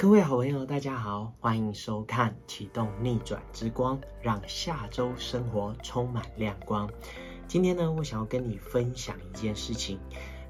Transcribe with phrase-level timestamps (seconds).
[0.00, 6.90] 各位好朋友，大家好，欢迎收看《启动逆转之光》，让下周生活充满亮光。
[7.46, 10.00] 今天呢，我想要跟你分享一件事情。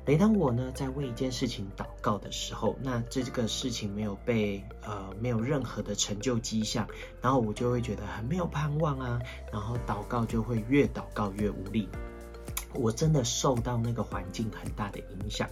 [0.07, 6.87] 每当我呢在为一件事情祷告的时候，那这个事情没有被呃没有任何的成就迹象，
[7.21, 9.19] 然后我就会觉得很没有盼望啊，
[9.53, 11.89] 然后祷告就会越祷告越无力。
[12.73, 15.51] 我真的受到那个环境很大的影响。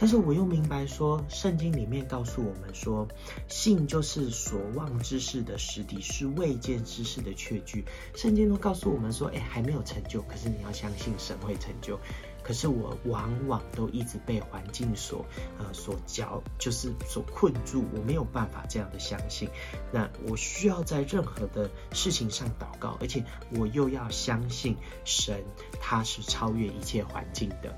[0.00, 3.06] 但是我又明白说，圣经里面告诉我们说，
[3.48, 7.84] 信就是所望之事的实底，是未见之事的确据。
[8.16, 12.00] 圣经都告诉我们说，哎，还没有成就，可是你要相信神会成就。
[12.42, 15.26] 可是我往往都一直被环境所
[15.58, 19.50] 呃所搅，就是所困住，我没有办法这样的相信。
[19.92, 25.44] 那我需要在任何的事情上祷告，而且我又要相信神，
[25.78, 27.76] 他是超越一切环境的。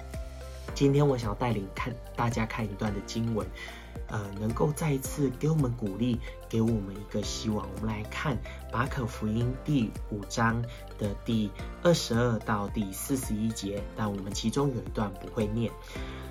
[0.82, 3.46] 今天我想要带领看大家看一段的经文，
[4.08, 7.68] 呃，能够再一次给我们鼓励，给我们一个希望。
[7.76, 8.36] 我们来看
[8.72, 10.60] 马可福音第五章
[10.98, 11.48] 的第
[11.84, 15.70] 二十二到第四十一节，但我们其中有一段不会念。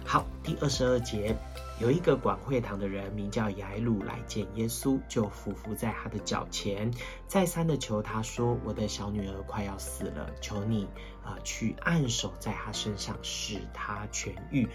[0.05, 1.33] 好，第二十二节，
[1.81, 6.93] 有一个管会堂的人名叫雅鲁来见耶稣，就俯伏在他的脚前，
[7.25, 10.87] 再三的求他说：“我的小女儿快要死了，求你
[11.25, 14.69] 啊去按手在她身上，使她痊愈，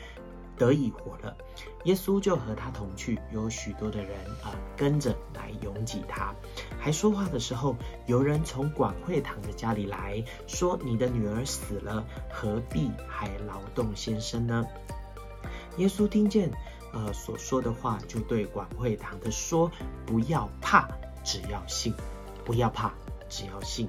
[0.58, 1.36] 得以活了。”
[1.86, 4.10] 耶稣就和他同去，有许多的人
[4.42, 6.34] 啊跟着来拥挤他。
[6.76, 7.76] 还说话的时候，
[8.06, 14.66] 有人从管会堂的家里来说：“你的女儿死了，何必还劳动先生呢？”
[15.78, 16.50] 耶稣听见，
[16.96, 19.70] 呃所说的话，就对管会堂的说
[20.06, 20.88] ：“不要怕，
[21.22, 21.92] 只要信；
[22.42, 22.90] 不要怕，
[23.28, 23.86] 只要信。”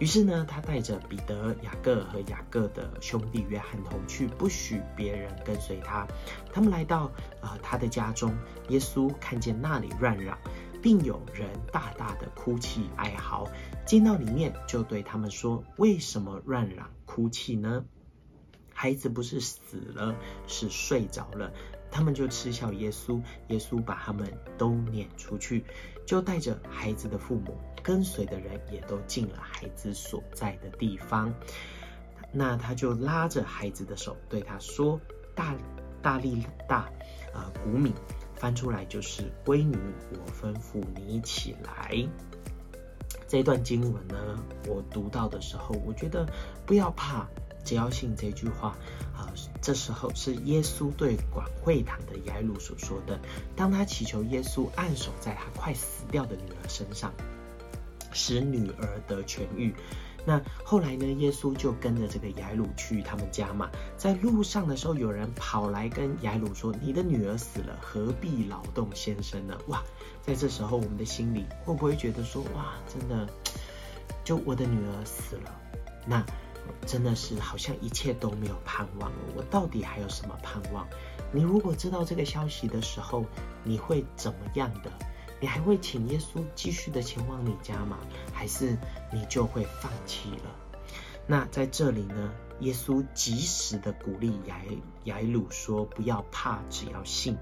[0.00, 6.04] 于是呢，他带着彼得、雅各和雅各的兄弟约翰同去，不许别人跟随他。
[6.52, 8.34] 他们来到呃他的家中，
[8.68, 10.36] 耶稣看见那里乱嚷，
[10.82, 13.46] 并有人大大的哭泣哀嚎，
[13.86, 17.84] 进到里面就对他们说：“为什么乱嚷哭泣呢？”
[18.76, 20.16] 孩子不是死了，
[20.48, 21.52] 是睡着了。
[21.94, 24.28] 他们就嗤笑耶稣，耶稣把他们
[24.58, 25.64] 都撵出去，
[26.04, 31.32] 就带着孩子的父母跟随的人也都进了孩子所在的地方。
[32.32, 35.00] 那他就拉着孩子的手，对他说
[35.36, 35.54] ：“大
[36.02, 36.90] 大力大，
[37.32, 37.92] 呃，谷米
[38.34, 39.78] 翻出来就是闺女，
[40.10, 42.08] 我吩咐你起来。”
[43.28, 46.26] 这段经文呢，我读到的时候，我觉得
[46.66, 47.28] 不要怕。
[47.64, 48.76] 只要信这句话，
[49.16, 49.32] 啊，
[49.62, 53.18] 这时候是耶稣对管会堂的雅鲁所说的。
[53.56, 57.12] 当他祈求耶稣按手在他快死掉的女儿身上，
[58.12, 59.74] 使女儿得痊愈。
[60.26, 61.04] 那后来呢？
[61.18, 63.70] 耶稣就跟着这个雅鲁去他们家嘛。
[63.98, 69.82] 在路上的时候，有人跑来跟雅鲁说：“你的女儿死了，何必劳动先生呢？”哇，
[70.22, 73.28] 在这时候，我们的心里会不会觉得说：“哇，真的，
[74.24, 75.60] 就我的女儿死了，
[76.06, 76.24] 那？”
[76.86, 79.18] 真的是好像一切都没有盼望了。
[79.36, 80.86] 我到底还有什么盼望？
[81.32, 83.24] 你如果知道这个消息的时候，
[83.62, 84.92] 你会怎么样的？
[85.40, 87.98] 你还会请耶稣继续的前往你家吗？
[88.32, 88.76] 还是
[89.12, 90.56] 你就会放弃了？
[91.26, 94.60] 那在这里呢，耶稣及时的鼓励雅
[95.04, 97.36] 雅鲁说：“不要怕，只要信。”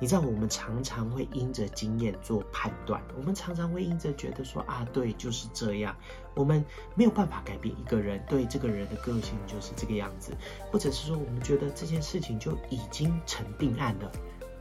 [0.00, 5.94] 你知道，我们常常会因着经验做判断，我们常常会因着觉得说啊，对，就是这样。
[6.34, 10.32] 我们没有办法改变一个人对这个人的个性就是这个样子，
[10.70, 14.10] 或者是说我们觉得这件事情就已经成定案了，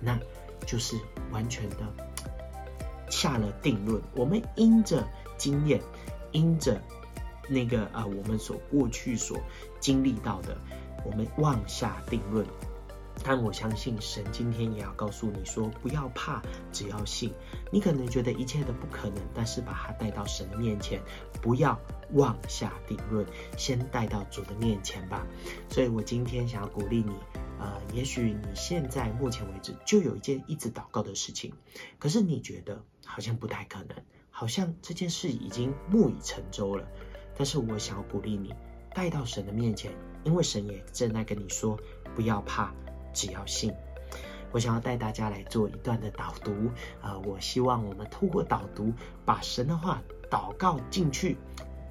[0.02, 0.20] 那
[0.66, 0.98] 就是
[1.32, 1.78] 完全的
[3.10, 4.02] 下了定论。
[4.16, 5.80] 我们因着经验，
[6.34, 6.82] 因着
[7.48, 9.40] 那个啊，我们所过去所
[9.80, 10.58] 经历到的，
[11.06, 12.46] 我们妄下定论。
[13.24, 17.34] 但我相信神今天也要告诉你说，不要怕，只要信。
[17.72, 21.02] 你可能觉得一切的不可能，但是把它带到神的面前，
[21.42, 21.80] 不要
[22.14, 23.26] 妄下定论，
[23.58, 25.26] 先带到主的面前吧。
[25.70, 27.14] 所以我今天想要鼓励你，
[27.60, 31.54] 呃，也许你现在目前为止就有一件一直祷告的事情，
[32.00, 33.96] 可是你觉得好像不太可能，
[34.32, 36.88] 好像这件事已经木已成舟了。
[37.38, 38.54] 但是我想要鼓励你，
[38.94, 39.92] 带到神的面前，
[40.24, 41.80] 因为神也正在跟你说，
[42.16, 42.74] 不要怕。
[43.14, 43.74] 只要信，
[44.52, 46.52] 我想要带大家来做一段的导读
[47.02, 47.18] 啊！
[47.20, 48.94] 我希望我们透过导读，
[49.26, 51.38] 把神的话祷告进去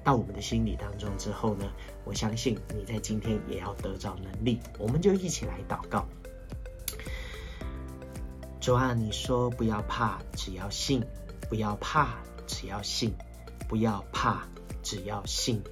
[0.03, 1.65] 到我们的心里当中之后呢，
[2.03, 4.59] 我相信你在今天也要得着能力。
[4.77, 6.05] 我们就一起来祷告。
[8.59, 11.01] 主啊，你说不要怕，只要信；
[11.49, 13.11] 不要怕，只要信；
[13.67, 14.43] 不要怕，
[14.83, 15.63] 只要信。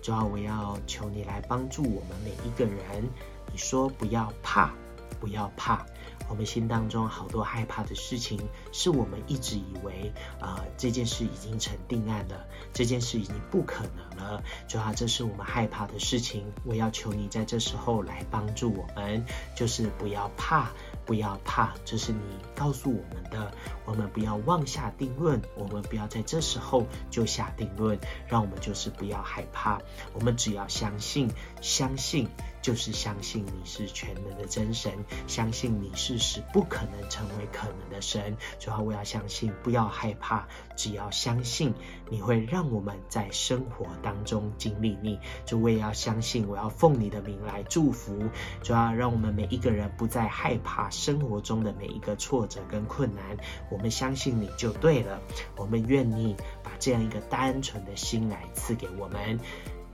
[0.00, 3.08] 主啊，我要求你来帮助我们每一个人。
[3.50, 4.72] 你说不要怕。
[5.20, 5.86] 不要怕。
[6.28, 8.40] 我们心当中好多害怕的事情，
[8.72, 14.42] 是我们一直以为啊这件事已经成定案了，这件事已经不可能了。
[14.66, 19.24] 主要，这是我们害怕的事情，我要求你在这时候来帮助我们，
[19.54, 20.70] 就是不要怕。
[21.04, 22.18] 不要怕，这是你
[22.56, 23.52] 告诉我们的。
[23.84, 27.96] 我们不要妄下定论，我们不要在这时候就下定论。
[28.26, 29.80] 让我们就是不要害怕，
[30.12, 31.30] 我们只要相信，
[31.60, 32.28] 相信
[32.66, 34.92] 就是相信你是全能的真神，
[35.28, 38.36] 相信你是使不可能成为可能的神。
[38.58, 41.72] 最后我要相信，不要害怕，只要相信
[42.10, 45.20] 你会让我们在生活当中经历你。
[45.44, 48.20] 就我也要相信，我要奉你的名来祝福。
[48.64, 50.90] 主要让我们每一个人不再害怕。
[50.90, 53.36] 生活中的每一个挫折跟困难，
[53.70, 55.22] 我们相信你就对了。
[55.56, 56.34] 我们愿意
[56.64, 59.38] 把这样一个单纯的心来赐给我们，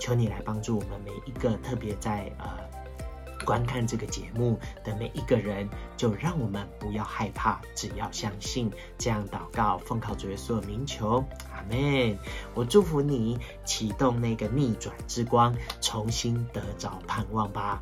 [0.02, 2.44] 求你来帮助我们每一个，特别在呃
[3.44, 8.69] 观看这个节目的每一个人，就让我们不要害怕，只要相信。
[8.99, 12.19] 这样祷告，奉靠主耶稣的名求，阿门。
[12.52, 17.81] 我祝福你启动那个逆转之光，重新得着盼望吧。